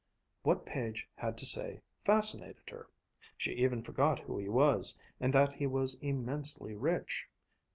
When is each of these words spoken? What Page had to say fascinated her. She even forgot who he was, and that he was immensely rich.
What 0.41 0.65
Page 0.65 1.07
had 1.15 1.37
to 1.37 1.45
say 1.45 1.83
fascinated 2.05 2.71
her. 2.71 2.87
She 3.37 3.51
even 3.53 3.83
forgot 3.83 4.17
who 4.17 4.39
he 4.39 4.49
was, 4.49 4.97
and 5.19 5.31
that 5.35 5.53
he 5.53 5.67
was 5.67 5.93
immensely 6.01 6.73
rich. 6.73 7.27